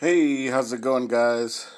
[0.00, 1.70] Hey, how's it going, guys?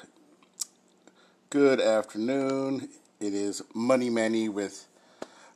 [1.51, 2.89] Good afternoon.
[3.19, 4.87] It is Money Manny with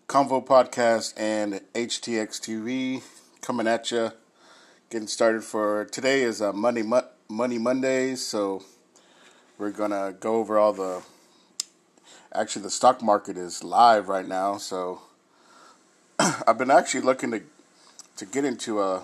[0.07, 3.01] Convo Podcast and HTX TV
[3.41, 4.11] coming at you.
[4.91, 8.61] Getting started for today is uh, a Money Mo- Money Mondays, so
[9.57, 11.01] we're gonna go over all the.
[12.31, 15.01] Actually, the stock market is live right now, so
[16.19, 17.41] I've been actually looking to
[18.17, 19.03] to get into a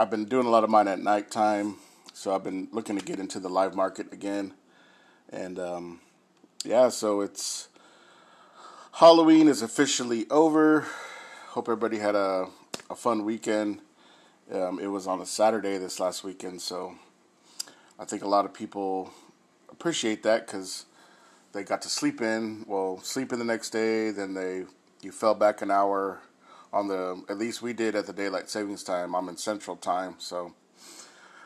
[0.00, 1.74] I've been doing a lot of mine at nighttime,
[2.12, 4.54] so I've been looking to get into the live market again.
[5.30, 6.00] And um,
[6.64, 7.68] yeah, so it's
[8.92, 10.86] Halloween is officially over.
[11.48, 12.46] Hope everybody had a,
[12.88, 13.80] a fun weekend.
[14.52, 16.94] Um, it was on a Saturday this last weekend, so
[17.98, 19.12] I think a lot of people
[19.68, 20.86] appreciate that because
[21.52, 22.64] they got to sleep in.
[22.68, 24.64] Well, sleep in the next day, then they
[25.02, 26.20] you fell back an hour
[26.72, 29.14] on the at least we did at the daylight savings time.
[29.14, 30.54] I'm in Central Time, so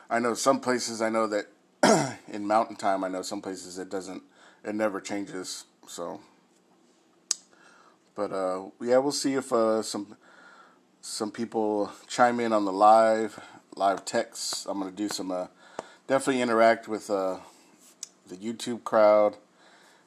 [0.09, 1.01] I know some places.
[1.01, 4.23] I know that in Mountain Time, I know some places it doesn't.
[4.63, 5.65] It never changes.
[5.87, 6.21] So,
[8.15, 10.17] but uh, yeah, we'll see if uh, some
[11.01, 13.39] some people chime in on the live
[13.75, 14.65] live texts.
[14.65, 15.47] I'm gonna do some uh,
[16.07, 17.37] definitely interact with uh,
[18.27, 19.35] the YouTube crowd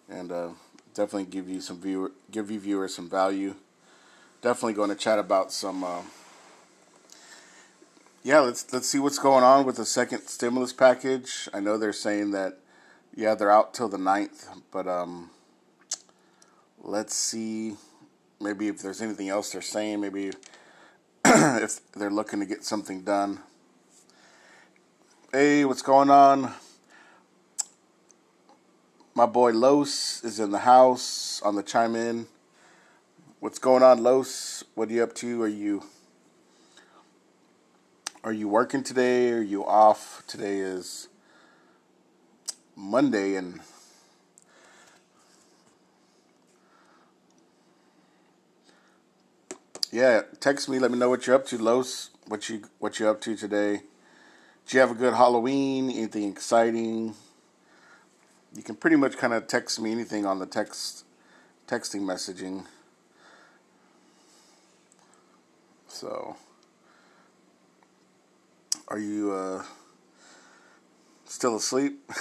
[0.08, 0.48] and uh,
[0.94, 3.54] definitely give you some viewer give you viewers some value
[4.46, 5.82] definitely going to chat about some.
[5.82, 6.02] Uh,
[8.22, 11.48] yeah, let's let's see what's going on with the second stimulus package.
[11.52, 12.58] I know they're saying that,
[13.12, 15.30] yeah, they're out till the 9th, but um,
[16.80, 17.74] let's see,
[18.40, 20.30] maybe if there's anything else they're saying, maybe
[21.26, 23.40] if they're looking to get something done.
[25.32, 26.52] Hey, what's going on?
[29.12, 32.28] My boy Los is in the house on the chime in.
[33.46, 34.64] What's going on, Los?
[34.74, 35.40] What are you up to?
[35.44, 35.84] Are you
[38.24, 39.30] are you working today?
[39.30, 40.24] Are you off?
[40.26, 41.06] Today is
[42.74, 43.60] Monday and
[49.92, 50.80] yeah, text me.
[50.80, 52.10] Let me know what you're up to, Los.
[52.26, 53.82] What you what you up to today?
[54.66, 55.88] Did you have a good Halloween?
[55.88, 57.14] Anything exciting?
[58.56, 61.04] You can pretty much kind of text me anything on the text
[61.68, 62.64] texting messaging.
[65.96, 66.36] So,
[68.88, 69.64] are you uh,
[71.24, 72.12] still asleep?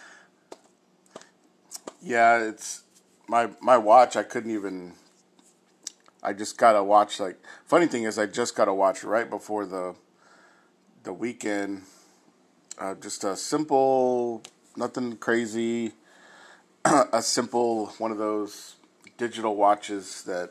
[2.00, 2.84] yeah, it's
[3.28, 4.16] my my watch.
[4.16, 4.94] I couldn't even.
[6.22, 7.20] I just got to watch.
[7.20, 7.36] Like,
[7.66, 9.94] funny thing is, I just got to watch right before the
[11.02, 11.82] the weekend.
[12.78, 14.42] Uh, just a simple,
[14.74, 15.92] nothing crazy.
[16.86, 18.76] a simple one of those
[19.18, 20.50] digital watches that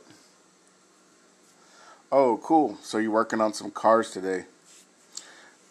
[2.15, 2.77] Oh, cool.
[2.83, 4.45] So you're working on some cars today.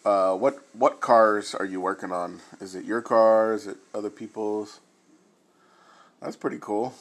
[0.03, 2.41] Uh, what what cars are you working on?
[2.59, 3.53] Is it your car?
[3.53, 4.81] Is it other people's?
[6.21, 6.95] That's pretty cool.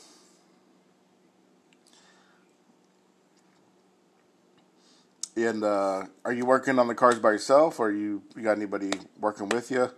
[5.35, 8.93] And uh, are you working on the cars by yourself, or you you got anybody
[9.19, 9.91] working with you?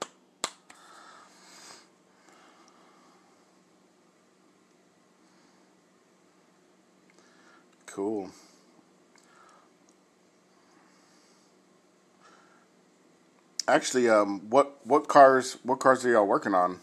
[7.84, 8.30] Cool.
[13.66, 16.80] Actually, um, what what cars what cars are y'all working on?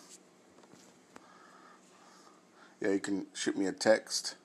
[2.80, 4.36] Yeah, you can shoot me a text.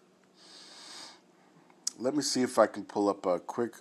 [1.99, 3.77] Let me see if I can pull up a quick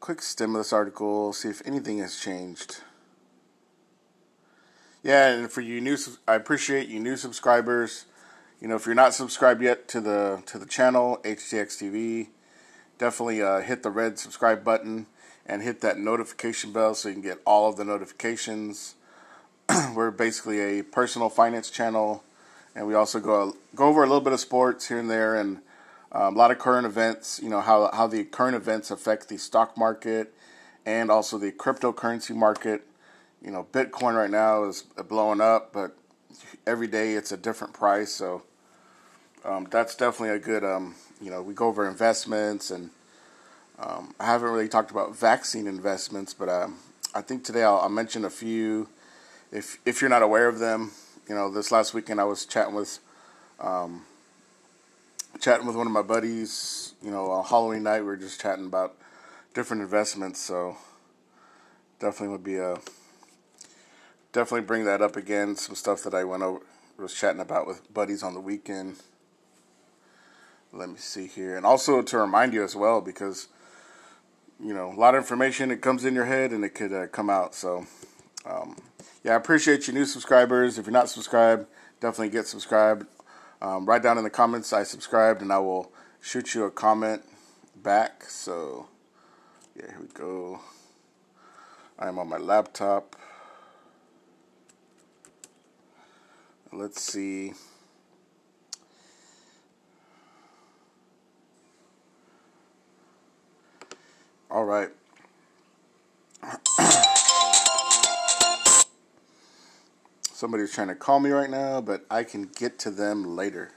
[0.00, 1.34] quick stimulus article.
[1.34, 2.80] See if anything has changed.
[5.02, 8.06] Yeah, and for you new, I appreciate you new subscribers.
[8.58, 12.28] You know, if you're not subscribed yet to the to the channel HTX TV,
[12.96, 15.08] definitely uh, hit the red subscribe button
[15.46, 18.94] and hit that notification bell so you can get all of the notifications.
[19.94, 22.24] We're basically a personal finance channel,
[22.74, 25.58] and we also go go over a little bit of sports here and there, and
[26.12, 27.40] um, a lot of current events.
[27.42, 30.34] You know how how the current events affect the stock market
[30.86, 32.82] and also the cryptocurrency market.
[33.42, 35.96] You know, Bitcoin right now is blowing up, but
[36.66, 38.12] every day it's a different price.
[38.12, 38.42] So
[39.44, 40.64] um, that's definitely a good.
[40.64, 42.90] Um, you know, we go over investments and
[43.78, 46.78] um, I haven't really talked about vaccine investments, but um,
[47.14, 48.88] I think today I'll, I'll, mention a few.
[49.50, 50.92] If if you're not aware of them,
[51.28, 53.00] you know, this last weekend I was chatting with,
[53.58, 54.04] um,
[55.40, 56.94] chatting with one of my buddies.
[57.02, 58.94] You know, on Halloween night we were just chatting about
[59.54, 60.40] different investments.
[60.40, 60.76] So
[61.98, 62.78] definitely would be a
[64.32, 65.56] definitely bring that up again.
[65.56, 66.60] Some stuff that I went over
[66.96, 68.96] was chatting about with buddies on the weekend.
[70.72, 73.48] Let me see here, and also to remind you as well because
[74.64, 75.68] you know, a lot of information.
[75.68, 77.54] that comes in your head and it could uh, come out.
[77.54, 77.86] So,
[78.46, 78.76] um,
[79.22, 80.78] yeah, I appreciate you new subscribers.
[80.78, 81.66] If you're not subscribed,
[82.00, 83.06] definitely get subscribed.
[83.60, 87.22] Um, write down in the comments I subscribed, and I will shoot you a comment
[87.76, 88.24] back.
[88.24, 88.88] So,
[89.76, 90.60] yeah, here we go.
[91.98, 93.16] I am on my laptop.
[96.72, 97.52] Let's see.
[104.54, 104.88] All right.
[110.22, 113.72] Somebody's trying to call me right now, but I can get to them later.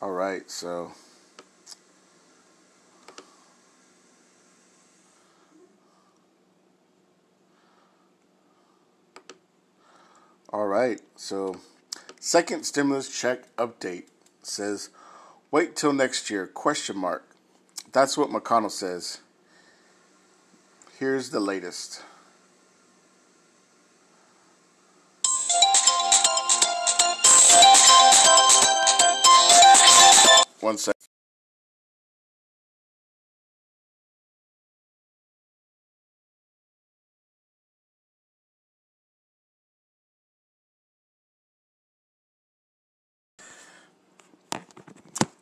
[0.00, 0.92] All right, so.
[10.48, 11.56] All right, so
[12.18, 14.04] second stimulus check update
[14.42, 14.88] says,
[15.50, 17.28] wait till next year, question mark.
[17.92, 19.18] That's what McConnell says.
[21.00, 22.02] Here's the latest.
[30.60, 31.00] One second.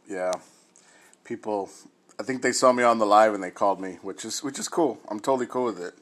[0.09, 0.31] Yeah,
[1.25, 1.69] people.
[2.21, 4.59] I think they saw me on the live and they called me, which is which
[4.59, 4.99] is cool.
[5.09, 5.95] I'm totally cool with it.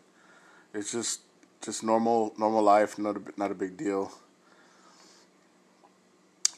[0.73, 1.21] It's just
[1.61, 4.13] just normal normal life, not a not a big deal.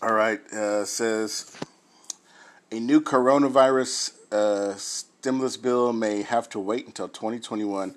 [0.00, 1.56] All right, uh, says
[2.70, 7.96] a new coronavirus uh, stimulus bill may have to wait until 2021,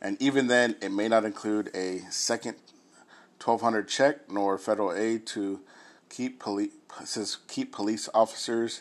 [0.00, 2.56] and even then, it may not include a second
[3.44, 5.60] 1200 check nor federal aid to
[6.08, 6.72] keep police
[7.04, 8.80] says keep police officers,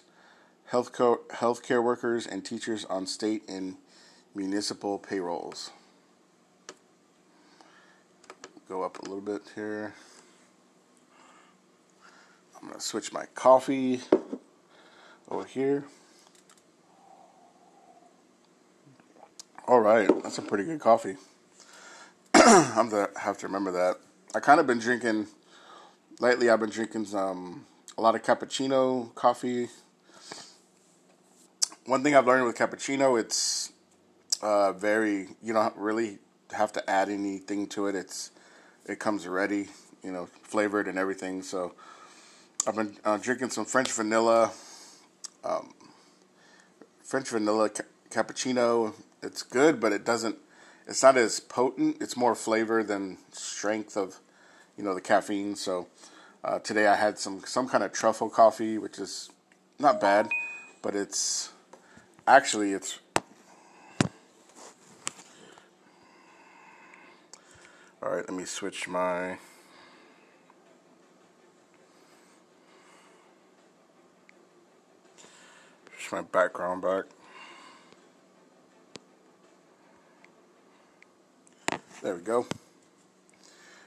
[0.72, 3.76] health co- healthcare workers, and teachers on state and
[4.34, 5.70] municipal payrolls.
[8.70, 9.94] Go up a little bit here.
[12.56, 14.00] I'm gonna switch my coffee
[15.28, 15.84] over here.
[19.68, 21.18] All right, that's a pretty good coffee.
[22.34, 23.98] I'm gonna have to remember that.
[24.34, 25.28] I kind of been drinking
[26.22, 26.50] lately.
[26.50, 27.66] I've been drinking some
[27.98, 29.68] a lot of cappuccino coffee.
[31.86, 33.72] One thing I've learned with cappuccino, it's
[34.42, 36.20] uh, very you don't really
[36.52, 37.96] have to add anything to it.
[37.96, 38.30] It's
[38.86, 39.68] it comes ready,
[40.04, 41.42] you know, flavored and everything.
[41.42, 41.74] So
[42.68, 44.52] I've been uh, drinking some French vanilla
[45.44, 45.74] um,
[47.04, 48.94] French vanilla ca- cappuccino.
[49.24, 50.38] It's good, but it doesn't.
[50.88, 51.98] It's not as potent.
[52.00, 54.20] It's more flavor than strength of,
[54.78, 55.56] you know, the caffeine.
[55.56, 55.88] So
[56.44, 59.32] uh, today I had some some kind of truffle coffee, which is
[59.80, 60.30] not bad,
[60.84, 61.52] but it's
[62.28, 63.00] actually it's.
[68.04, 69.38] All right, let me switch my.
[76.12, 77.06] my background back.
[82.02, 82.46] There we go.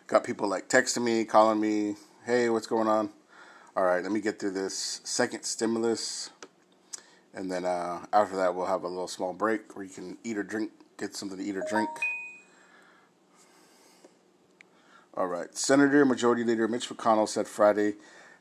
[0.06, 3.10] Got people like texting me, calling me, hey, what's going on?
[3.76, 6.30] All right, let me get through this second stimulus.
[7.34, 10.38] And then uh, after that, we'll have a little small break where you can eat
[10.38, 11.90] or drink, get something to eat or drink.
[15.16, 15.56] All right.
[15.56, 17.94] Senator Majority Leader Mitch McConnell said Friday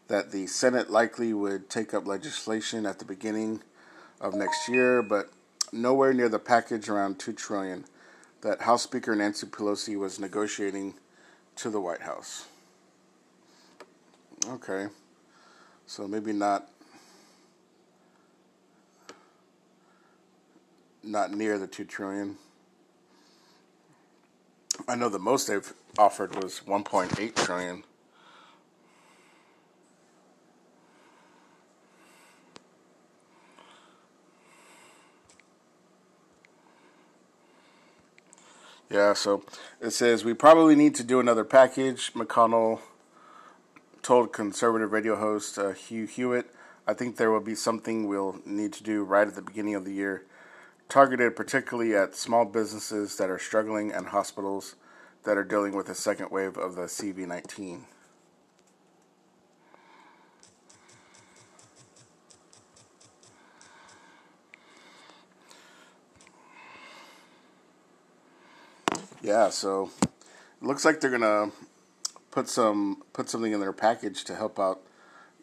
[0.07, 3.61] that the Senate likely would take up legislation at the beginning
[4.21, 5.29] of next year, but
[5.71, 7.85] nowhere near the package around two trillion
[8.41, 10.93] that House Speaker Nancy Pelosi was negotiating
[11.55, 12.45] to the White House.
[14.47, 14.87] Okay,
[15.87, 16.67] so maybe not
[21.03, 22.37] not near the two trillion.
[24.87, 27.83] I know the most they've offered was 1.8 trillion.
[38.89, 39.43] Yeah, so
[39.81, 42.13] it says we probably need to do another package.
[42.13, 42.79] McConnell
[44.03, 46.53] told conservative radio host uh, Hugh Hewitt,
[46.85, 49.83] I think there will be something we'll need to do right at the beginning of
[49.83, 50.25] the year,
[50.93, 54.75] targeted particularly at small businesses that are struggling and hospitals
[55.23, 57.83] that are dealing with a second wave of the CV 19.
[69.23, 70.11] Yeah, so it
[70.61, 71.49] looks like they're gonna
[72.29, 74.81] put some put something in their package to help out,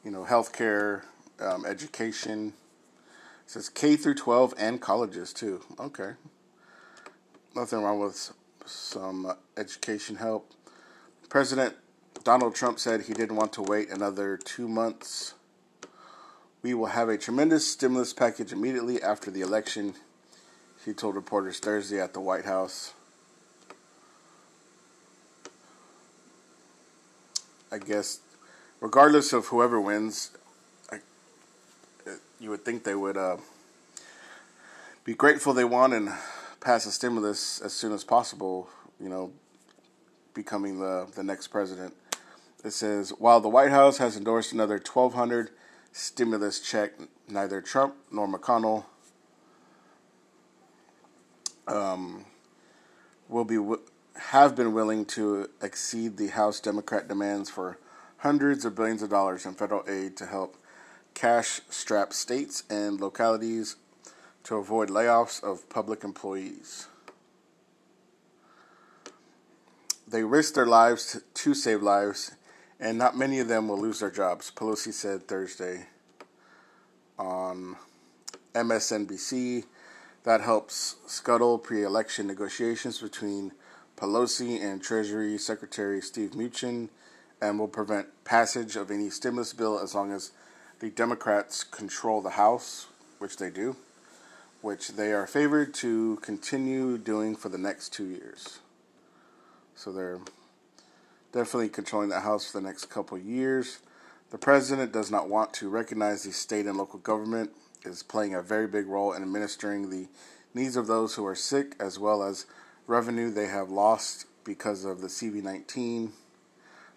[0.04, 1.02] you know, healthcare,
[1.40, 2.52] um, education.
[3.50, 5.60] Says K through 12 and colleges too.
[5.80, 6.12] Okay,
[7.56, 8.32] nothing wrong with
[8.64, 10.52] some uh, education help.
[11.28, 11.74] President
[12.22, 15.34] Donald Trump said he didn't want to wait another two months.
[16.62, 19.94] We will have a tremendous stimulus package immediately after the election,
[20.84, 22.92] he told reporters Thursday at the White House.
[27.72, 28.20] I guess,
[28.80, 30.30] regardless of whoever wins,
[32.40, 33.36] you would think they would uh,
[35.04, 36.10] be grateful they won and
[36.60, 38.68] pass a stimulus as soon as possible.
[38.98, 39.32] You know,
[40.34, 41.94] becoming the the next president.
[42.64, 45.50] It says while the White House has endorsed another 1,200
[45.92, 46.92] stimulus check,
[47.28, 48.84] neither Trump nor McConnell
[51.66, 52.24] um,
[53.28, 53.58] will be
[54.16, 57.78] have been willing to exceed the House Democrat demands for
[58.18, 60.56] hundreds of billions of dollars in federal aid to help
[61.14, 63.76] cash strapped states and localities
[64.44, 66.88] to avoid layoffs of public employees.
[70.08, 72.32] They risk their lives to, save lives,
[72.80, 75.86] and not many of them will lose their jobs, Pelosi said Thursday
[77.18, 77.76] on
[78.54, 79.64] MSNBC.
[80.24, 83.52] That helps scuttle pre election negotiations between
[83.96, 86.88] Pelosi and Treasury Secretary Steve Mnuchin
[87.40, 90.32] and will prevent passage of any stimulus bill as long as
[90.80, 92.86] the Democrats control the House,
[93.18, 93.76] which they do,
[94.62, 98.60] which they are favored to continue doing for the next two years.
[99.74, 100.20] So they're
[101.32, 103.80] definitely controlling the House for the next couple years.
[104.30, 107.50] The president does not want to recognize the state and local government
[107.84, 110.08] is playing a very big role in administering the
[110.54, 112.46] needs of those who are sick as well as
[112.86, 116.10] revenue they have lost because of the CV19,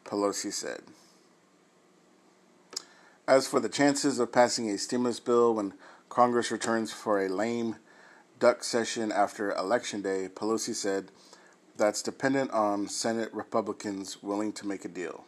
[0.05, 0.81] Pelosi said.
[3.33, 5.73] As for the chances of passing a stimulus bill when
[6.07, 7.77] Congress returns for a lame
[8.37, 11.09] duck session after Election Day, Pelosi said
[11.75, 15.23] that's dependent on Senate Republicans willing to make a deal.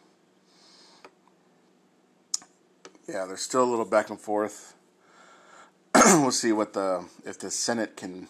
[3.08, 4.74] Yeah, there's still a little back and forth.
[5.96, 8.28] we'll see what the if the Senate can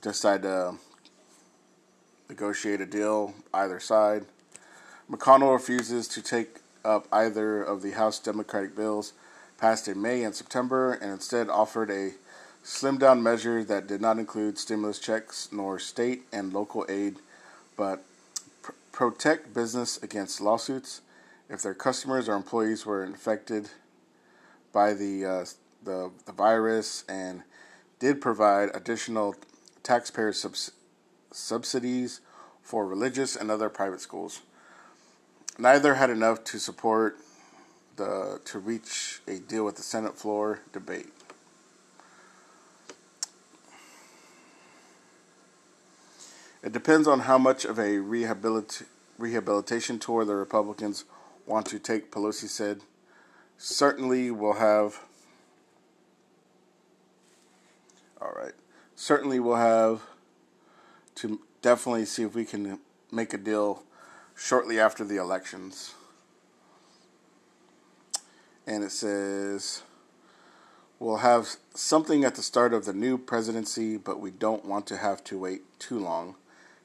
[0.00, 0.74] decide to
[2.28, 4.26] negotiate a deal either side.
[5.08, 9.12] McConnell refuses to take up either of the House Democratic bills
[9.58, 12.12] passed in May and September and instead offered a
[12.64, 17.16] slimmed down measure that did not include stimulus checks nor state and local aid,
[17.76, 18.04] but
[18.62, 21.00] pr- protect business against lawsuits
[21.48, 23.68] if their customers or employees were infected
[24.72, 25.44] by the uh,
[25.84, 27.42] the, the virus and
[27.98, 29.34] did provide additional
[29.82, 30.72] taxpayer subs-
[31.32, 32.20] subsidies
[32.62, 34.40] for religious and other private schools.
[35.58, 37.18] Neither had enough to support
[37.96, 41.08] the to reach a deal with the Senate floor debate.
[46.62, 48.84] It depends on how much of a rehabilit-
[49.18, 51.04] rehabilitation tour the Republicans
[51.44, 52.82] want to take, Pelosi said.
[53.58, 55.00] Certainly we'll have.
[58.20, 58.54] All right.
[58.94, 60.02] Certainly we'll have
[61.16, 62.78] to definitely see if we can
[63.10, 63.82] make a deal
[64.34, 65.94] shortly after the elections.
[68.66, 69.82] And it says,
[71.02, 74.96] We'll have something at the start of the new presidency, but we don't want to
[74.96, 76.36] have to wait too long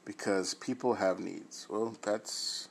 [0.05, 1.67] because people have needs.
[1.69, 2.67] Well, that's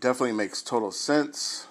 [0.00, 1.66] definitely makes total sense.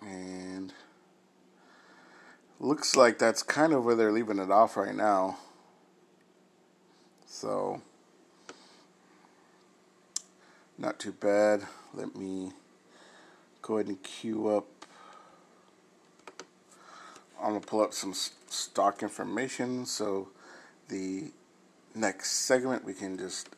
[0.00, 0.72] And
[2.58, 5.36] looks like that's kind of where they're leaving it off right now.
[7.34, 7.82] So,
[10.78, 11.66] not too bad.
[11.92, 12.52] Let me
[13.60, 14.68] go ahead and queue up.
[17.40, 19.84] I'm gonna pull up some stock information.
[19.84, 20.28] So
[20.88, 21.32] the
[21.92, 23.48] next segment we can just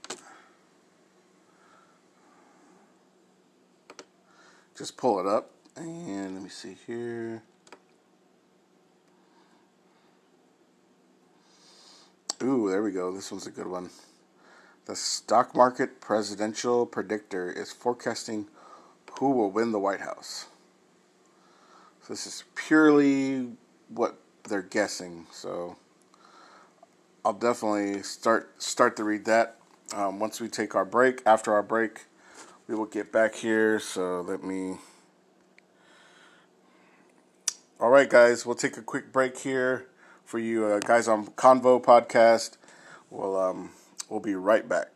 [4.74, 5.50] just pull it up.
[5.76, 7.42] And let me see here
[12.46, 13.90] ooh there we go this one's a good one
[14.86, 18.46] the stock market presidential predictor is forecasting
[19.18, 20.46] who will win the White House
[22.06, 23.48] so this is purely
[23.88, 25.26] what they're guessing.
[25.32, 25.76] So
[27.24, 29.56] I'll definitely start start to read that
[29.92, 31.20] um, once we take our break.
[31.26, 32.02] After our break,
[32.68, 33.80] we will get back here.
[33.80, 34.76] So let me.
[37.80, 39.86] All right, guys, we'll take a quick break here
[40.26, 42.56] for you uh, guys on Convo Podcast.
[43.10, 43.70] We'll um,
[44.10, 44.88] we'll be right back.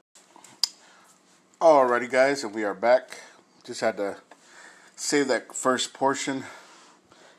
[1.61, 3.21] Alrighty, guys, and we are back.
[3.65, 4.17] Just had to
[4.97, 6.45] save that first portion.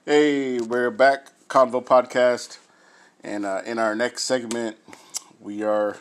[0.05, 2.57] Hey, we're back Convo Podcast.
[3.23, 4.77] And uh, in our next segment,
[5.39, 5.97] we are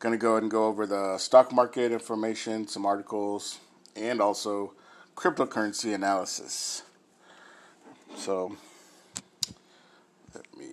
[0.00, 3.58] going to go ahead and go over the stock market information, some articles,
[3.96, 4.74] and also
[5.16, 6.82] cryptocurrency analysis.
[8.16, 8.56] So,
[10.34, 10.66] let me.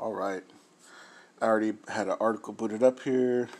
[0.00, 0.42] All right.
[1.42, 3.50] I already had an article booted up here.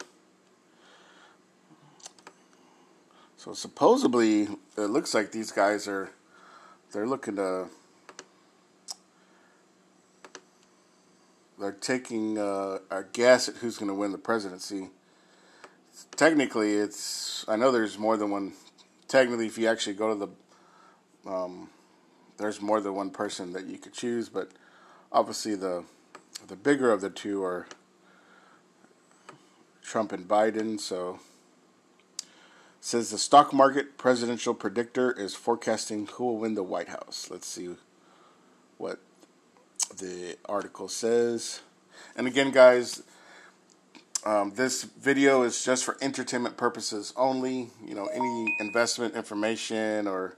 [3.36, 6.08] So supposedly, it looks like these guys are
[6.92, 7.66] they're looking to
[11.60, 14.88] they're taking uh, a guess at who's going to win the presidency.
[16.16, 18.54] Technically, it's I know there's more than one.
[19.08, 20.26] Technically, if you actually go to
[21.24, 21.68] the um,
[22.38, 24.48] there's more than one person that you could choose, but
[25.12, 25.84] obviously the
[26.46, 27.66] the bigger of the two are
[29.82, 30.78] Trump and Biden.
[30.78, 31.20] So
[32.80, 37.28] says the stock market presidential predictor is forecasting who will win the White House.
[37.30, 37.74] Let's see
[38.78, 39.00] what
[39.98, 41.60] the article says.
[42.16, 43.02] And again, guys,
[44.24, 47.70] um, this video is just for entertainment purposes only.
[47.84, 50.36] You know, any investment information or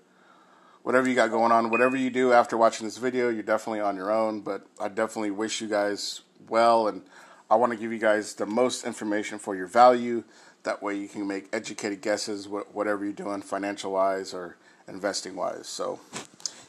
[0.83, 3.97] whatever you got going on, whatever you do after watching this video, you're definitely on
[3.97, 4.41] your own.
[4.41, 7.03] But I definitely wish you guys well, and
[7.51, 10.25] I want to give you guys the most information for your value
[10.65, 14.57] that way you can make educated guesses whatever you're doing financial wise or
[14.89, 15.67] investing wise.
[15.67, 16.01] So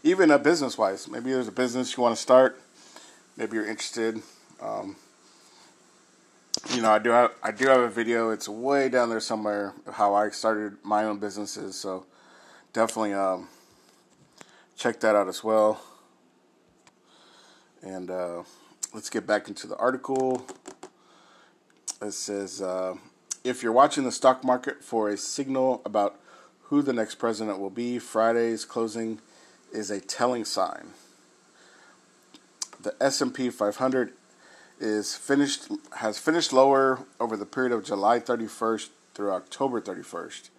[0.04, 2.60] even a business wise, maybe there's a business you want to start,
[3.38, 4.22] maybe you're interested.
[4.62, 4.96] Um,
[6.74, 8.30] you know, I do have I do have a video.
[8.30, 11.76] It's way down there somewhere how I started my own businesses.
[11.76, 12.06] So
[12.72, 13.50] definitely um,
[14.84, 15.80] check that out as well.
[17.82, 18.44] And uh,
[18.94, 20.46] let's get back into the article.
[22.02, 22.62] It says.
[22.62, 22.96] Uh,
[23.46, 26.20] if you're watching the stock market for a signal about
[26.64, 29.20] who the next president will be, Friday's closing
[29.72, 30.90] is a telling sign.
[32.82, 34.12] The S&P 500
[34.82, 40.50] is finished has finished lower over the period of July 31st through October 31st.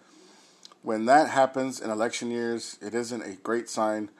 [0.85, 4.11] When that happens in election years, it isn't a great sign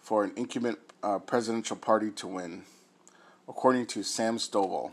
[0.00, 2.62] for an incumbent uh, presidential party to win,
[3.46, 4.92] according to Sam Stovall.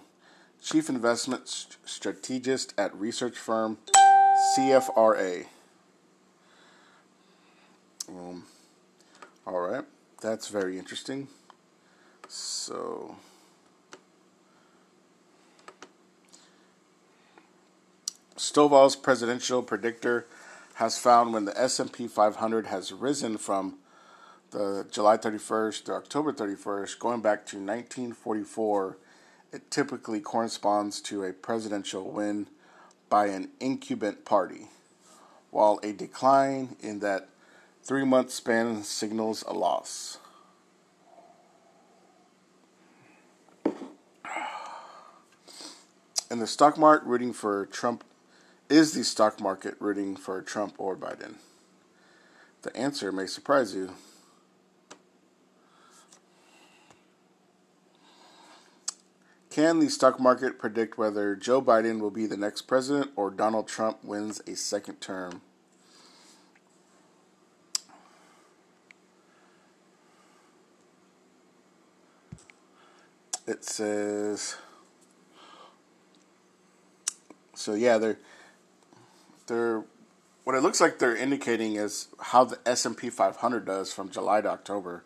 [0.62, 1.48] Chief Investment
[1.86, 3.78] Strategist at research firm
[4.58, 5.46] CFRA.
[8.10, 8.44] Um,
[9.48, 9.86] all right,
[10.22, 11.30] that's very interesting.
[12.28, 13.15] So,
[18.36, 20.28] Stovall's presidential predictor
[20.82, 23.78] has found when the S&P 500 has risen from
[24.50, 28.98] the July 31st to October 31st, going back to 1944
[29.52, 32.48] it typically corresponds to a presidential win
[33.10, 34.70] by an incumbent party,
[35.52, 37.30] while a decline in that
[37.84, 40.17] three month span signals a loss.
[46.32, 48.04] In the stock market, rooting for Trump
[48.72, 51.36] is the stock market rooting for Trump or Biden?
[52.62, 53.92] The answer may surprise you.
[59.50, 63.68] Can the stock market predict whether Joe Biden will be the next president or Donald
[63.68, 65.42] Trump wins a second term?
[73.46, 74.56] It says
[77.54, 78.18] so yeah, they're
[79.52, 79.84] they're
[80.44, 84.50] what it looks like they're indicating is how the S&P 500 does from July to
[84.50, 85.04] October.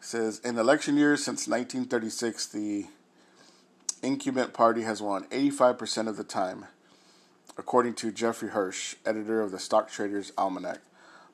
[0.00, 2.86] It says in election years since 1936 the
[4.02, 6.66] incumbent party has won 85% of the time,
[7.56, 10.80] according to Jeffrey Hirsch, editor of the Stock Traders Almanac.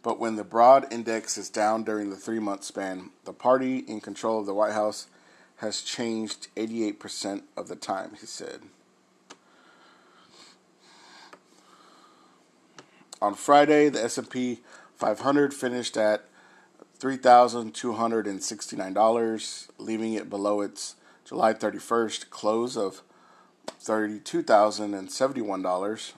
[0.02, 4.00] But when the broad index is down during the three month span, the party in
[4.00, 5.06] control of the White House
[5.56, 8.60] has changed 88% of the time, he said.
[13.22, 14.60] On Friday, the S&P
[14.96, 16.24] 500 finished at
[16.98, 20.94] $3,269, leaving it below its
[21.26, 23.02] July 31st close of
[23.82, 26.12] $32,071.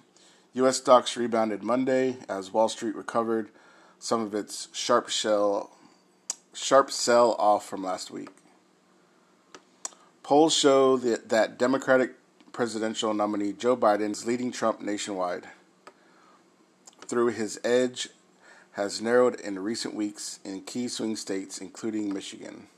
[0.54, 0.76] U.S.
[0.76, 3.48] stocks rebounded Monday as Wall Street recovered
[3.98, 5.70] some of its sharp sharp
[6.90, 8.28] sell off from last week.
[10.22, 12.12] Polls show that, that Democratic
[12.52, 15.48] presidential nominee Joe Biden is leading Trump nationwide.
[17.12, 18.09] Through his edge
[18.70, 22.68] has narrowed in recent weeks in key swing states, including Michigan.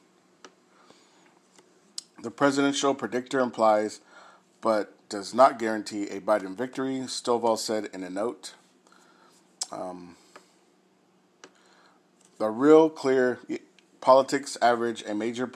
[2.20, 4.00] The presidential predictor implies,
[4.60, 8.54] but does not guarantee a Biden victory, Stovall said in a note.
[9.70, 10.16] Um,
[12.38, 13.38] the real clear
[14.00, 15.52] politics average, a major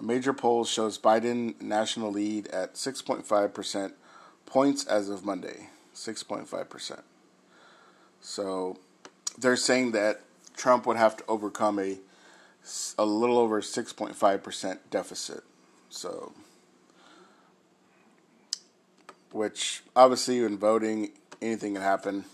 [0.00, 3.94] a major poll shows Biden national lead at 6.5 percent
[4.46, 5.68] points as of Monday.
[5.94, 7.04] 6.5 percent.
[8.20, 8.78] So
[9.38, 10.20] they're saying that
[10.56, 11.98] Trump would have to overcome a
[12.98, 15.42] a little over 6.5 percent deficit.
[15.88, 16.32] So,
[19.32, 22.24] which obviously in voting, anything can happen.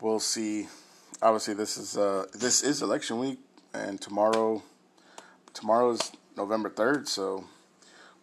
[0.00, 0.68] We'll see.
[1.20, 3.38] Obviously, this is uh, this is election week,
[3.74, 4.62] and tomorrow,
[5.52, 7.08] tomorrow is November third.
[7.08, 7.44] So,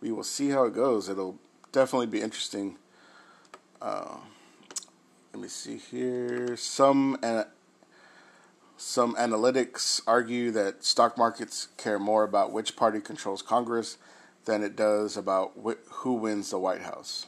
[0.02, 1.10] we will see how it goes.
[1.10, 1.38] It'll
[1.72, 2.78] definitely be interesting.
[3.82, 4.18] Uh,
[5.36, 6.56] let me see here.
[6.56, 7.44] Some uh,
[8.78, 13.98] some analytics argue that stock markets care more about which party controls Congress
[14.46, 17.26] than it does about wh- who wins the White House.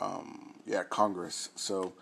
[0.00, 1.50] Um, yeah, Congress.
[1.54, 1.92] So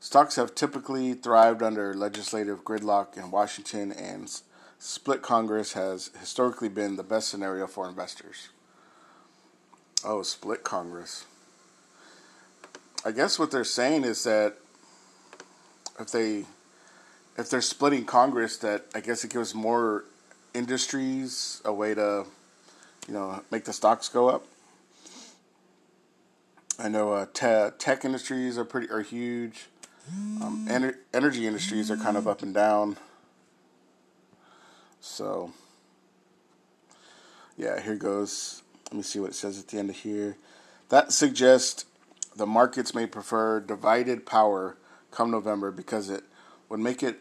[0.00, 4.40] stocks have typically thrived under legislative gridlock in Washington, and
[4.78, 8.48] split Congress has historically been the best scenario for investors.
[10.02, 11.26] Oh, split Congress.
[13.04, 14.56] I guess what they're saying is that
[15.98, 16.44] if they
[17.36, 20.04] if they're splitting Congress, that I guess it gives more
[20.54, 22.26] industries a way to,
[23.06, 24.44] you know, make the stocks go up.
[26.78, 29.66] I know uh, te- tech industries are pretty are huge.
[30.42, 32.96] Um, ener- energy industries are kind of up and down.
[35.00, 35.52] So,
[37.56, 38.62] yeah, here goes.
[38.86, 40.36] Let me see what it says at the end of here.
[40.88, 41.84] That suggests
[42.38, 44.76] the markets may prefer divided power
[45.10, 46.22] come November because it
[46.68, 47.20] would make it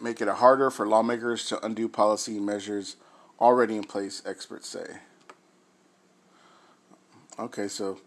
[0.00, 2.96] make it harder for lawmakers to undo policy measures
[3.40, 4.86] already in place, experts say.
[7.38, 8.00] Okay, so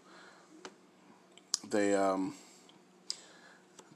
[1.70, 2.34] they um,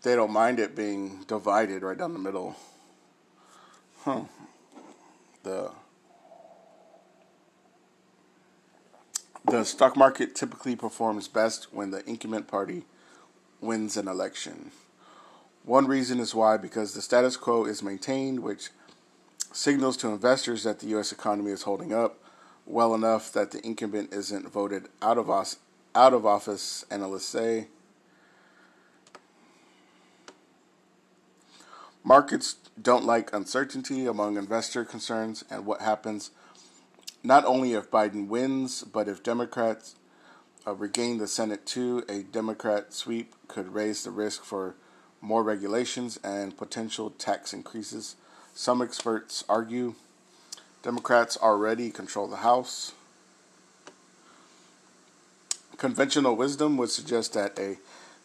[0.02, 2.54] they don't mind it being divided right down the middle.
[4.04, 4.22] Huh.
[5.42, 5.72] The
[9.44, 12.84] the stock market typically performs best when the incumbent party
[13.60, 14.70] wins an election.
[15.64, 18.70] One reason is why because the status quo is maintained, which
[19.52, 21.12] signals to investors that the U.S.
[21.12, 22.18] economy is holding up
[22.66, 25.58] well enough that the incumbent isn't voted out of us
[25.94, 26.84] out of office.
[26.90, 27.68] Analysts say.
[32.04, 36.30] Markets don't like uncertainty among investor concerns and what happens
[37.22, 39.96] not only if Biden wins, but if Democrats
[40.66, 42.04] uh, regain the Senate too.
[42.08, 44.74] A Democrat sweep could raise the risk for
[45.20, 48.16] more regulations, and potential tax increases.
[48.54, 49.94] Some experts argue
[50.82, 52.92] Democrats already control the House.
[55.76, 57.78] Conventional wisdom would suggest that a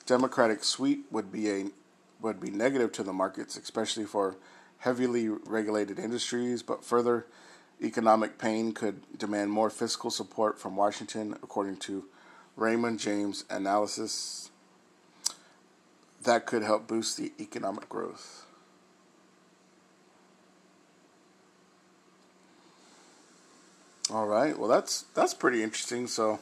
[0.06, 1.66] Democratic sweep would be a
[2.20, 4.38] would be negative to the markets, especially for
[4.80, 7.28] heavily regulated industries, but further
[7.82, 12.06] economic pain could demand more fiscal support from Washington, according to
[12.56, 14.50] Raymond James analysis
[16.28, 18.46] that could help boost the economic growth.
[24.12, 24.58] All right.
[24.58, 26.08] Well, that's that's pretty interesting.
[26.08, 26.40] So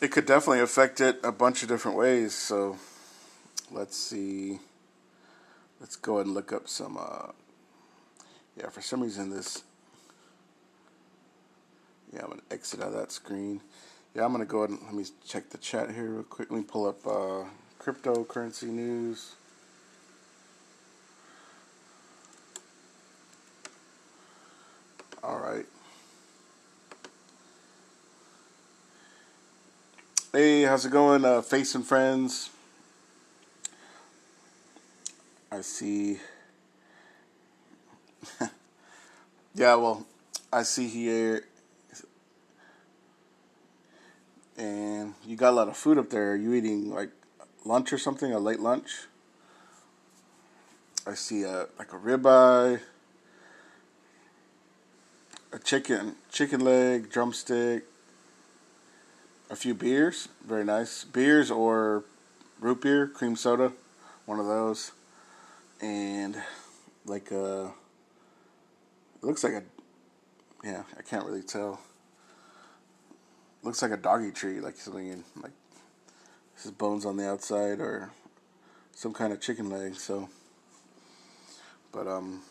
[0.00, 2.34] it could definitely affect it a bunch of different ways.
[2.34, 2.78] So
[3.70, 4.60] let's see.
[5.80, 6.96] Let's go and look up some.
[6.96, 7.32] Uh,
[8.56, 9.62] yeah, for some reason this.
[12.12, 13.60] Yeah, I'm gonna exit out of that screen.
[14.14, 16.50] Yeah, I'm gonna go ahead and let me check the chat here real quick.
[16.50, 17.06] Let me pull up.
[17.06, 17.44] Uh,
[17.80, 19.36] cryptocurrency news.
[25.22, 25.66] All right.
[30.32, 32.50] Hey, how's it going, uh, Face and Friends?
[35.50, 36.18] I see.
[39.54, 40.06] yeah, well,
[40.52, 41.44] I see here.
[44.56, 46.32] And you got a lot of food up there.
[46.32, 47.10] Are you eating like
[47.64, 49.06] lunch or something, a late lunch.
[51.06, 52.80] I see a like a ribeye,
[55.52, 57.84] a chicken chicken leg, drumstick,
[59.48, 62.04] a few beers, very nice beers or
[62.60, 63.72] root beer, cream soda,
[64.26, 64.92] one of those,
[65.80, 66.36] and
[67.06, 67.79] like a it
[69.22, 69.62] looks like a
[70.64, 71.80] yeah I can't really tell.
[73.62, 75.52] Looks like a doggy treat, like something in like
[76.54, 78.10] his bones on the outside or
[78.92, 79.94] some kind of chicken leg.
[79.96, 80.28] So,
[81.92, 82.42] but um,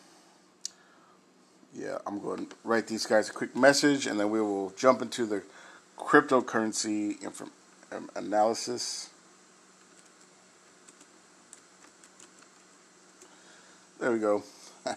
[1.73, 5.01] yeah, I'm going to write these guys a quick message, and then we will jump
[5.01, 5.43] into the
[5.97, 7.49] cryptocurrency inf-
[7.91, 9.09] um, analysis.
[13.99, 14.43] There we go.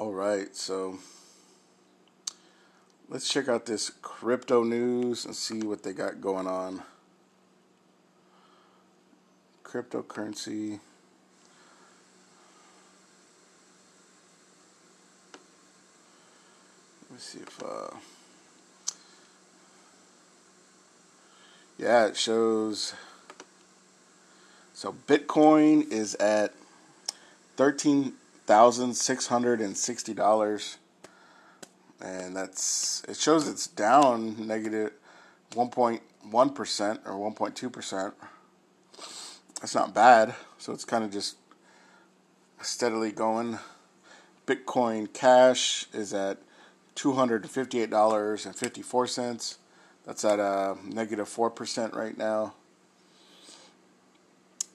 [0.00, 0.98] All right, so
[3.10, 6.84] let's check out this crypto news and see what they got going on.
[9.62, 10.80] Cryptocurrency.
[17.02, 17.94] Let me see if uh
[21.76, 22.94] Yeah, it shows
[24.72, 26.54] so Bitcoin is at
[27.58, 28.14] thirteen
[28.50, 30.78] thousand six hundred and sixty dollars,
[32.00, 34.90] and that's it shows it's down negative
[35.54, 38.12] one point one percent or one point two percent.
[39.60, 40.34] That's not bad.
[40.58, 41.36] So it's kind of just
[42.60, 43.60] steadily going.
[44.48, 46.38] Bitcoin Cash is at
[46.96, 49.58] two hundred and fifty-eight dollars and fifty-four cents.
[50.04, 52.54] That's at a negative four percent right now.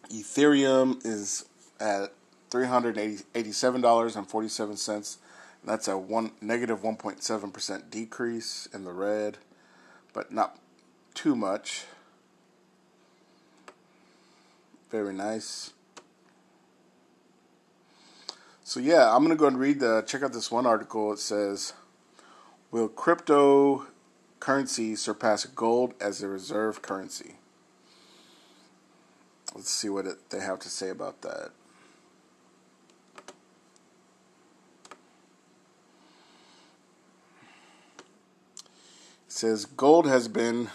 [0.10, 1.44] Ethereum is
[1.82, 2.14] at
[2.52, 5.18] $387.47.
[5.64, 9.40] That's a one negative 1.7% decrease in the red,
[10.14, 10.60] but not
[11.16, 11.86] too much.
[14.92, 15.72] Very nice.
[18.64, 21.14] So yeah, I'm gonna go and read the check out this one article.
[21.14, 21.74] It says,
[22.72, 27.38] "Will cryptocurrency surpass gold as a reserve currency?"
[29.54, 31.52] Let's see what it, they have to say about that.
[39.36, 40.70] Says gold has been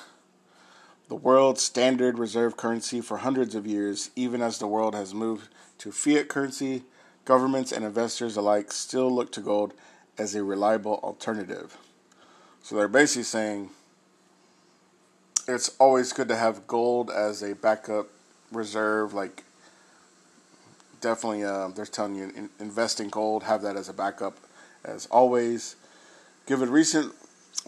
[1.08, 5.48] the world's standard reserve currency for hundreds of years, even as the world has moved
[5.78, 6.82] to fiat currency.
[7.24, 9.72] Governments and investors alike still look to gold
[10.18, 11.78] as a reliable alternative.
[12.62, 13.70] So they're basically saying
[15.48, 18.08] it's always good to have gold as a backup
[18.52, 19.42] reserve, like
[21.00, 24.36] definitely, uh, they're telling you in, invest in gold, have that as a backup,
[24.84, 25.76] as always.
[26.46, 27.14] Given recent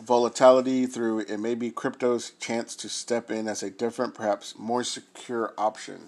[0.01, 4.85] volatility through it may be crypto's chance to step in as a different, perhaps more
[4.85, 6.03] secure option.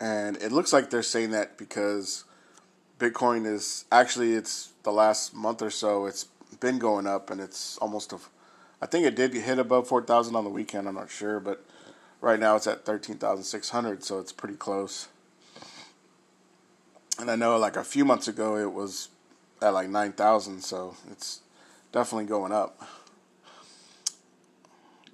[0.00, 2.24] And it looks like they're saying that because
[2.98, 6.24] Bitcoin is actually it's the last month or so it's
[6.60, 8.18] been going up and it's almost a
[8.82, 11.64] I think it did hit above 4,000 on the weekend, I'm not sure, but
[12.24, 15.08] Right now it's at 13,600, so it's pretty close.
[17.18, 19.10] And I know like a few months ago it was
[19.64, 21.40] at like 9,000, so it's
[21.90, 22.86] definitely going up.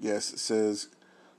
[0.00, 0.88] Yes, it says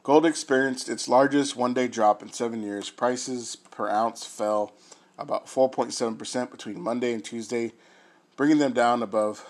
[0.03, 2.89] gold experienced its largest one day drop in seven years.
[2.89, 4.73] Prices per ounce fell
[5.17, 7.73] about 4.7% between Monday and Tuesday,
[8.37, 9.45] bringing them down above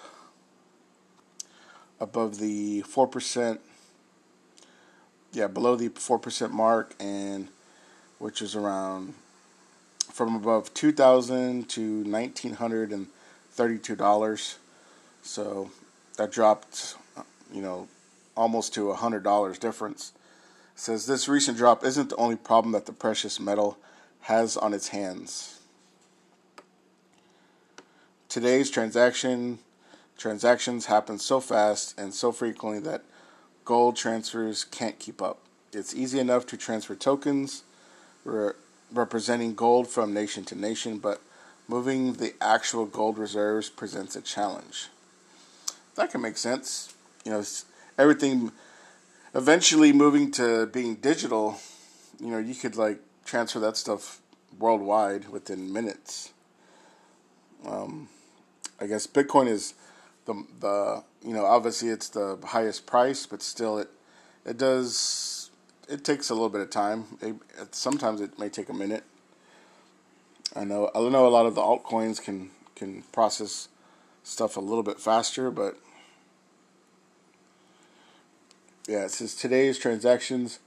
[2.00, 3.60] above the 4%
[5.34, 7.48] yeah, below the 4% mark, and
[8.18, 9.14] which is around
[10.12, 12.04] from above 2000 to
[13.70, 14.56] $1,932.
[15.24, 15.72] So
[16.18, 16.96] that dropped,
[17.54, 17.88] you know,
[18.36, 20.14] almost to a $100 difference.
[20.76, 23.78] It says this recent drop isn't the only problem that the precious metal
[24.22, 25.60] has on its hands.
[28.30, 29.60] Today's transaction
[30.18, 33.04] transactions happen so fast and so frequently that
[33.66, 35.40] gold transfers can't keep up.
[35.74, 37.64] It's easy enough to transfer tokens
[38.24, 38.52] re-
[38.94, 41.22] representing gold from nation to nation, but
[41.68, 44.88] moving the actual gold reserves presents a challenge.
[45.96, 46.94] That can make sense.
[47.26, 47.44] You know,
[47.98, 48.52] everything
[49.34, 51.60] eventually moving to being digital,
[52.20, 54.22] you know, you could like transfer that stuff
[54.60, 56.34] worldwide within minutes.
[57.66, 58.10] Um,
[58.80, 59.74] I guess Bitcoin is
[60.26, 63.90] the the you know obviously it's the highest price, but still it
[64.46, 65.52] it does
[65.88, 67.06] it takes a little bit of time.
[67.22, 69.04] It, it, sometimes it may take a minute.
[70.56, 73.70] I know I know a lot of the altcoins can can process
[74.24, 75.78] stuff a little bit faster, but
[78.88, 80.60] yeah, it says today's transactions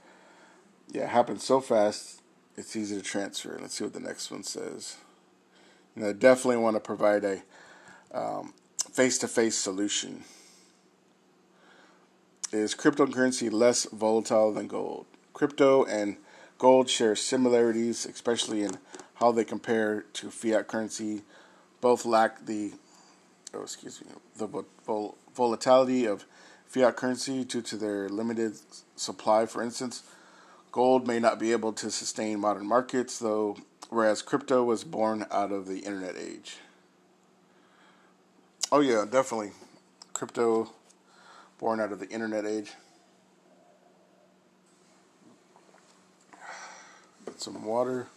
[0.91, 2.21] yeah happen so fast
[2.57, 3.57] it's easy to transfer.
[3.59, 4.97] Let's see what the next one says.
[5.95, 7.41] You know, I definitely want to provide a
[8.13, 8.53] um,
[8.91, 10.23] face to face solution.
[12.51, 15.05] Is cryptocurrency less volatile than gold?
[15.33, 16.15] Crypto and
[16.57, 18.77] gold share similarities, especially in
[19.15, 21.23] how they compare to fiat currency.
[21.81, 22.73] Both lack the
[23.53, 24.47] oh, excuse me, the
[24.85, 26.25] vol- volatility of
[26.65, 28.57] fiat currency due to their limited
[28.95, 29.45] supply.
[29.45, 30.03] For instance,
[30.71, 33.57] gold may not be able to sustain modern markets, though,
[33.89, 36.57] whereas crypto was born out of the internet age.
[38.71, 39.51] Oh yeah, definitely.
[40.13, 40.71] Crypto
[41.59, 42.73] born out of the internet age.
[47.25, 48.07] Got some water.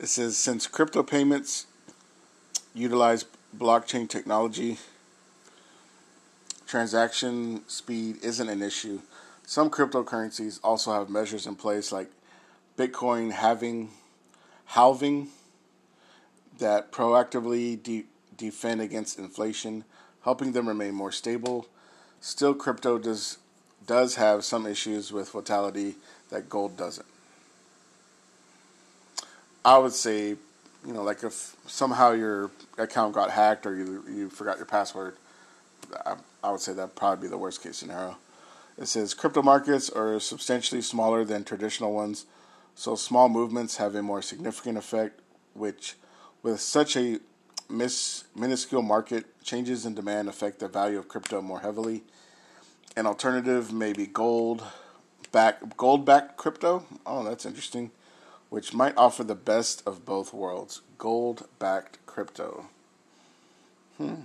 [0.00, 1.66] It says since crypto payments
[2.72, 3.24] utilize
[3.56, 4.78] blockchain technology,
[6.68, 9.00] transaction speed isn't an issue.
[9.44, 12.10] Some cryptocurrencies also have measures in place like
[12.76, 13.90] Bitcoin having
[14.66, 15.28] halving
[16.58, 18.06] that proactively de-
[18.36, 19.84] defend against inflation,
[20.22, 21.66] helping them remain more stable.
[22.20, 23.38] Still crypto does
[23.84, 25.96] does have some issues with volatility
[26.28, 27.06] that gold doesn't.
[29.68, 30.28] I would say,
[30.86, 35.16] you know, like if somehow your account got hacked or you you forgot your password,
[36.06, 38.16] I, I would say that'd probably be the worst case scenario.
[38.78, 42.24] It says crypto markets are substantially smaller than traditional ones,
[42.74, 45.20] so small movements have a more significant effect,
[45.52, 45.96] which,
[46.42, 47.18] with such a
[47.68, 52.04] mis- minuscule market, changes in demand affect the value of crypto more heavily.
[52.96, 54.64] An alternative may be gold
[55.30, 56.86] back gold backed crypto.
[57.04, 57.90] Oh, that's interesting.
[58.50, 60.80] Which might offer the best of both worlds.
[60.96, 62.66] Gold backed crypto.
[63.98, 64.22] Hmm.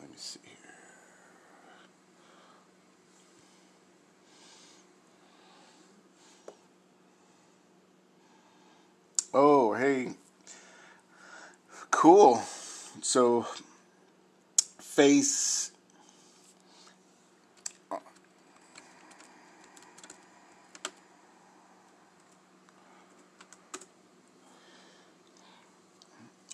[0.00, 0.56] Let me see here.
[9.32, 10.14] Oh, hey.
[11.90, 12.42] Cool.
[13.02, 13.46] So,
[14.78, 15.69] face.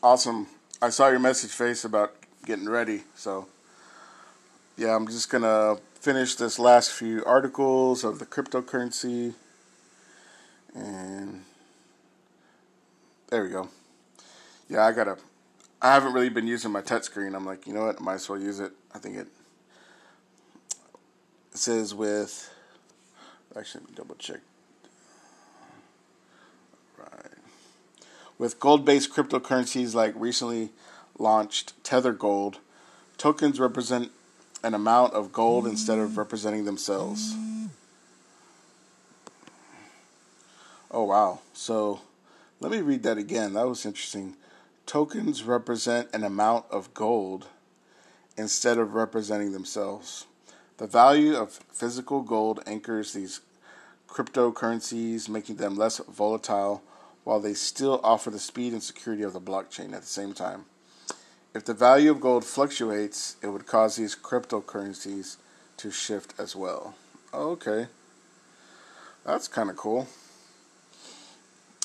[0.07, 0.47] Awesome.
[0.81, 2.15] I saw your message, Face, about
[2.45, 3.03] getting ready.
[3.17, 3.49] So,
[4.77, 9.35] yeah, I'm just going to finish this last few articles of the cryptocurrency.
[10.77, 11.43] And
[13.31, 13.69] there we go.
[14.69, 15.17] Yeah, I gotta.
[15.83, 17.35] I haven't really been using my touchscreen.
[17.35, 18.01] I'm like, you know what?
[18.01, 18.71] I might as well use it.
[18.95, 19.27] I think it,
[21.51, 22.55] it says with.
[23.57, 24.39] Actually, double check.
[28.39, 30.71] With gold-based cryptocurrencies like recently
[31.19, 32.59] launched Tether Gold,
[33.17, 34.11] tokens represent
[34.63, 37.35] an amount of gold instead of representing themselves.
[40.91, 41.41] Oh wow!
[41.55, 42.01] So
[42.61, 43.55] let me read that again.
[43.55, 44.37] That was interesting.
[44.85, 47.47] Tokens represent an amount of gold
[48.37, 50.27] instead of representing themselves.
[50.77, 53.41] The value of physical gold anchors these
[54.09, 56.83] cryptocurrencies, making them less volatile
[57.27, 60.65] while they still offer the speed and security of the blockchain at the same time.
[61.55, 65.37] If the value of gold fluctuates, it would cause these cryptocurrencies
[65.77, 66.95] to shift as well.
[67.35, 67.89] Okay.
[69.25, 70.09] That's kind of cool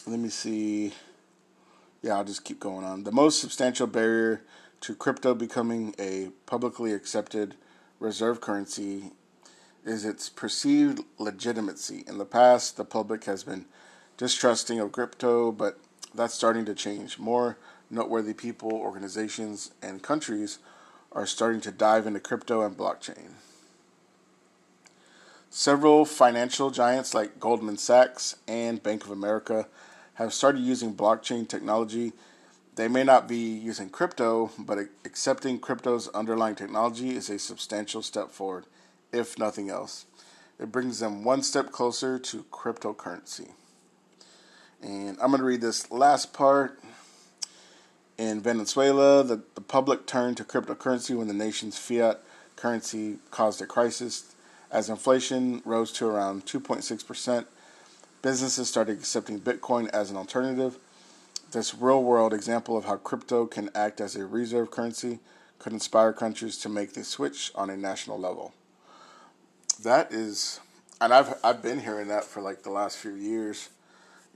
[0.08, 0.94] let me see.
[2.02, 3.04] Yeah, I'll just keep going on.
[3.04, 4.42] The most substantial barrier
[4.82, 7.56] to crypto becoming a publicly accepted
[8.00, 9.12] reserve currency
[9.86, 12.04] is its perceived legitimacy.
[12.08, 13.66] In the past, the public has been
[14.22, 15.80] distrusting of crypto, but
[16.14, 17.18] that's starting to change.
[17.18, 17.58] More
[17.90, 20.60] noteworthy people, organizations, and countries
[21.12, 23.32] are starting to dive into crypto and blockchain.
[25.50, 29.68] Several financial giants like Goldman Sachs and Bank of America
[30.14, 32.14] have started using blockchain technology.
[32.76, 38.30] They may not be using crypto, but accepting crypto's underlying technology is a substantial step
[38.30, 38.68] forward,
[39.12, 40.06] if nothing else.
[40.60, 43.54] It brings them one step closer to cryptocurrency.
[44.82, 46.80] And I'm going to read this last part.
[48.18, 52.20] In Venezuela, the, the public turned to cryptocurrency when the nation's fiat
[52.56, 54.36] currency caused a crisis.
[54.72, 57.46] As inflation rose to around 2.6%,
[58.22, 60.78] businesses started accepting Bitcoin as an alternative.
[61.52, 65.20] This real world example of how crypto can act as a reserve currency
[65.60, 68.54] could inspire countries to make the switch on a national level.
[69.84, 70.60] That is,
[71.00, 73.70] and I've I've been hearing that for like the last few years.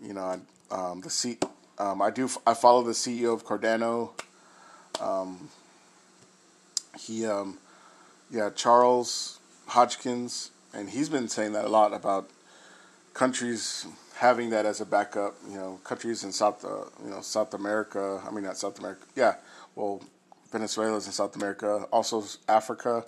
[0.01, 1.38] You know, um, the C,
[1.77, 4.11] um, I do I follow the CEO of Cardano.
[4.99, 5.49] Um,
[6.97, 7.57] he, um,
[8.30, 9.39] yeah, Charles
[9.70, 12.30] Hoskinson, and he's been saying that a lot about
[13.13, 15.36] countries having that as a backup.
[15.49, 18.22] You know, countries in South, uh, you know, South America.
[18.26, 19.05] I mean, not South America.
[19.15, 19.36] Yeah,
[19.76, 20.01] well,
[20.51, 21.86] Venezuela's in South America.
[21.91, 23.03] Also, Africa.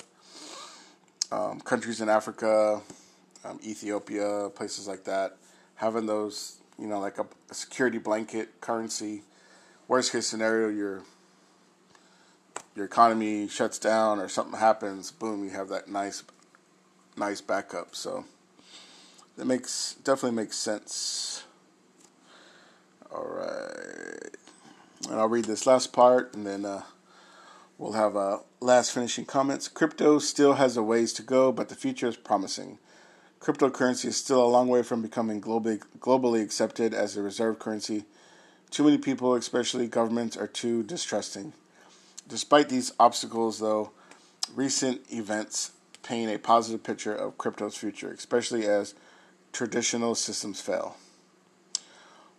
[1.30, 2.80] Um, countries in Africa,
[3.44, 5.36] um, Ethiopia, places like that,
[5.76, 9.24] having those, you know, like a, a security blanket currency.
[9.88, 11.04] Worst case scenario, your
[12.76, 15.12] your economy shuts down or something happens.
[15.12, 16.24] Boom, you have that nice,
[17.16, 17.96] nice backup.
[17.96, 18.26] So
[19.38, 21.44] that makes definitely makes sense.
[23.12, 24.36] All right,
[25.10, 26.82] and I'll read this last part, and then uh,
[27.78, 29.68] We'll have uh, last finishing comments.
[29.68, 32.80] Crypto still has a ways to go, but the future is promising.
[33.40, 38.06] Cryptocurrency is still a long way from becoming globally, globally accepted as a reserve currency.
[38.72, 41.54] Too many people, especially governments, are too distrusting.
[42.28, 43.92] Despite these obstacles, though,
[44.54, 45.72] recent events
[46.04, 48.96] paint a positive picture of crypto's future, especially as
[49.54, 50.98] traditional systems fail.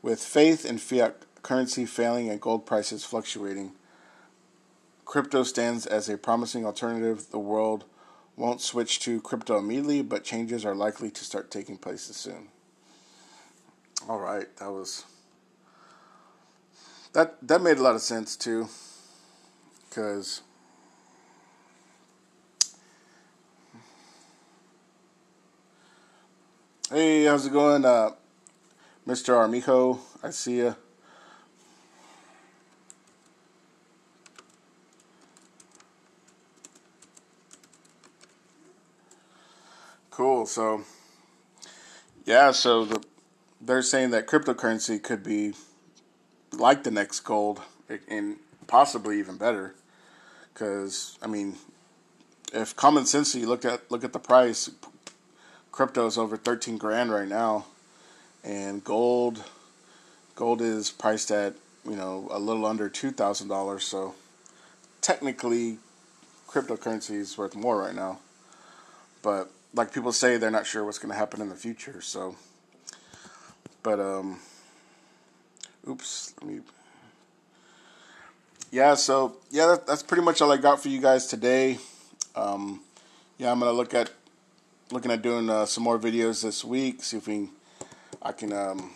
[0.03, 3.73] With faith in fiat currency failing and gold prices fluctuating,
[5.05, 7.31] crypto stands as a promising alternative.
[7.31, 7.85] The world
[8.39, 12.49] won't switch to crypto immediately, but changes are likely to start taking place soon.
[14.09, 15.05] All right, that was
[17.13, 18.69] that that made a lot of sense too,
[19.89, 20.43] because.
[26.91, 28.13] Hey, how's it going, uh,
[29.07, 29.37] Mr.
[29.37, 29.99] Armijo?
[30.23, 30.75] I see you.
[40.19, 40.47] Cool.
[40.47, 40.83] So,
[42.25, 42.51] yeah.
[42.51, 43.05] So the
[43.61, 45.55] they're saying that cryptocurrency could be
[46.51, 47.61] like the next gold
[48.09, 49.77] and possibly even better.
[50.53, 51.55] Because I mean,
[52.53, 54.69] if common sense, you look at look at the price,
[55.71, 57.67] crypto is over thirteen grand right now,
[58.43, 59.45] and gold,
[60.35, 61.55] gold is priced at
[61.89, 63.85] you know a little under two thousand dollars.
[63.85, 64.17] So
[65.01, 65.79] technically,
[66.49, 68.19] cryptocurrency is worth more right now.
[69.23, 72.01] But like people say, they're not sure what's going to happen in the future.
[72.03, 72.37] So,
[73.83, 74.41] but um,
[75.89, 76.61] oops, let me.
[78.71, 81.79] Yeah, so yeah, that, that's pretty much all I got for you guys today.
[82.35, 82.83] Um,
[83.39, 84.11] yeah, I'm gonna look at
[84.91, 87.03] looking at doing uh, some more videos this week.
[87.03, 87.51] See if we can,
[88.21, 88.91] I can um,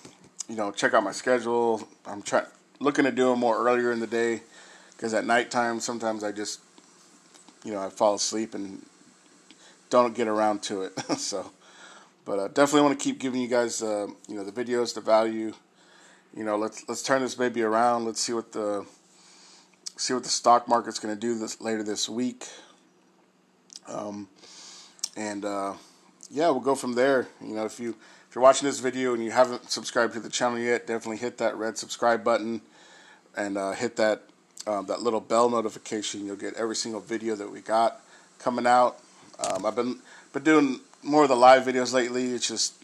[0.47, 1.89] you know check out my schedule.
[2.07, 2.45] I'm trying
[2.81, 4.43] looking to do them more earlier in the day
[4.91, 6.61] because at nighttime sometimes I just
[7.65, 8.85] you know I fall asleep and
[9.93, 10.99] don't get around to it.
[11.19, 11.53] so,
[12.25, 15.01] but uh, definitely want to keep giving you guys uh, you know the videos, the
[15.01, 15.53] value
[16.35, 18.05] you know, let's let's turn this baby around.
[18.05, 18.87] Let's see what the
[19.97, 22.49] see what the stock market's going to do this later this week.
[23.87, 24.29] Um,
[25.17, 25.75] and uh,
[26.31, 27.29] yeah, we'll go from there.
[27.41, 27.91] You know, if you
[28.29, 31.37] if you're watching this video and you haven't subscribed to the channel yet, definitely hit
[31.39, 32.63] that red subscribe button
[33.37, 34.23] and uh, hit that
[34.67, 36.25] um, that little bell notification.
[36.25, 38.01] You'll get every single video that we got
[38.39, 39.02] coming out.
[39.39, 39.99] Um, I've been
[40.33, 42.33] been doing more of the live videos lately.
[42.33, 42.75] It's just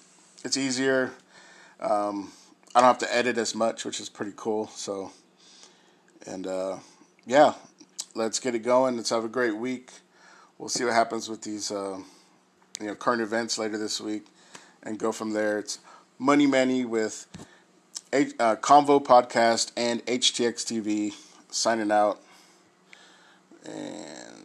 [0.44, 1.12] it's easier.
[1.80, 2.32] Um,
[2.74, 4.68] I don't have to edit as much, which is pretty cool.
[4.68, 5.12] So,
[6.26, 6.78] and uh,
[7.26, 7.54] yeah,
[8.14, 8.96] let's get it going.
[8.96, 9.90] Let's have a great week.
[10.58, 11.98] We'll see what happens with these, uh,
[12.80, 14.26] you know, current events later this week,
[14.82, 15.58] and go from there.
[15.58, 15.78] It's
[16.18, 17.26] Money Manny with
[18.12, 21.14] H- uh, Convo Podcast and HTX TV
[21.50, 22.20] signing out,
[23.64, 24.37] and.